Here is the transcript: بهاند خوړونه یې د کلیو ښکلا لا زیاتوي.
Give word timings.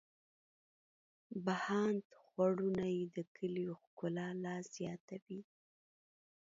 بهاند 1.45 2.05
خوړونه 2.21 2.85
یې 2.95 3.03
د 3.15 3.17
کلیو 3.35 3.73
ښکلا 3.83 4.27
لا 4.43 4.55
زیاتوي. 4.75 5.41